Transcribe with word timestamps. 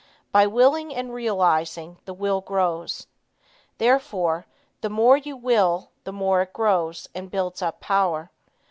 By 0.31 0.47
willing 0.47 0.91
and 0.95 1.13
realizing, 1.13 1.99
the 2.05 2.13
will 2.15 2.41
grows. 2.41 3.05
Therefore 3.77 4.47
the 4.81 4.89
more 4.89 5.17
you 5.17 5.37
will, 5.37 5.91
the 6.05 6.11
more 6.11 6.41
it 6.41 6.53
grows, 6.53 7.07
and 7.13 7.29
builds 7.29 7.61
up 7.61 7.79
power. 7.81 8.31